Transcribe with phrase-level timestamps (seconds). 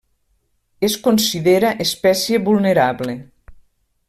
[0.87, 3.19] Es considera espècie vulnerable.